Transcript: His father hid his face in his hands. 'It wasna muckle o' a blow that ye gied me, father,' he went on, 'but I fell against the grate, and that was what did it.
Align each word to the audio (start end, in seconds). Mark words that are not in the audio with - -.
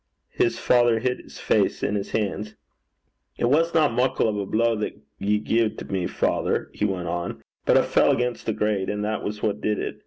His 0.33 0.57
father 0.57 0.97
hid 0.97 1.19
his 1.19 1.37
face 1.37 1.83
in 1.83 1.93
his 1.93 2.09
hands. 2.09 2.55
'It 3.37 3.45
wasna 3.45 3.87
muckle 3.87 4.27
o' 4.29 4.39
a 4.41 4.47
blow 4.47 4.75
that 4.77 4.97
ye 5.19 5.37
gied 5.39 5.91
me, 5.91 6.07
father,' 6.07 6.71
he 6.73 6.85
went 6.85 7.07
on, 7.07 7.43
'but 7.67 7.77
I 7.77 7.83
fell 7.83 8.09
against 8.09 8.47
the 8.47 8.53
grate, 8.53 8.89
and 8.89 9.05
that 9.05 9.21
was 9.23 9.43
what 9.43 9.61
did 9.61 9.77
it. 9.77 9.99